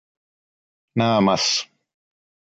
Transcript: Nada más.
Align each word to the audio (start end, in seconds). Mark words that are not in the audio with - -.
Nada 0.95 1.21
más. 1.21 1.69